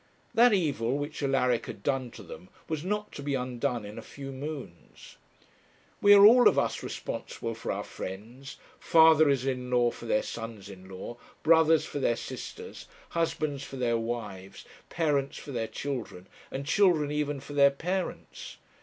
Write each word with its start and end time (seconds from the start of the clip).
That 0.33 0.51
evil 0.51 0.97
which 0.97 1.21
Alaric 1.21 1.67
had 1.67 1.83
done 1.83 2.09
to 2.17 2.23
them 2.23 2.49
was 2.67 2.83
not 2.83 3.11
to 3.11 3.21
be 3.21 3.35
undone 3.35 3.85
in 3.85 3.99
a 3.99 4.01
few 4.01 4.31
moons. 4.31 5.17
We 6.01 6.15
are 6.15 6.25
all 6.25 6.47
of 6.47 6.57
us 6.57 6.81
responsible 6.81 7.53
for 7.53 7.71
our 7.71 7.83
friends, 7.83 8.57
fathers 8.79 9.45
in 9.45 9.69
law 9.69 9.91
for 9.91 10.07
their 10.07 10.23
sons 10.23 10.69
in 10.71 10.89
law, 10.89 11.17
brothers 11.43 11.85
for 11.85 11.99
their 11.99 12.15
sisters, 12.15 12.87
husbands 13.09 13.63
for 13.63 13.75
their 13.75 13.99
wives, 13.99 14.65
parents 14.89 15.37
for 15.37 15.51
their 15.51 15.67
children, 15.67 16.25
and 16.49 16.65
children 16.65 17.11
even 17.11 17.39
for 17.39 17.53
their 17.53 17.69
parents. 17.69 18.57